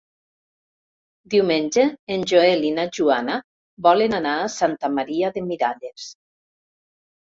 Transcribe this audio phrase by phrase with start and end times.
[1.33, 1.85] Diumenge
[2.17, 3.37] en Joel i na Joana
[3.91, 6.13] volen anar a Santa Maria de Miralles.